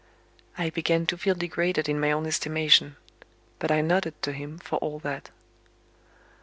I 0.57 0.71
began 0.71 1.05
to 1.05 1.15
feel 1.19 1.35
degraded 1.35 1.87
in 1.87 1.99
my 1.99 2.11
own 2.11 2.25
estimation. 2.25 2.95
But 3.59 3.69
I 3.69 3.81
nodded 3.81 4.19
to 4.23 4.31
him, 4.33 4.57
for 4.57 4.77
all 4.77 4.97
that. 4.97 5.29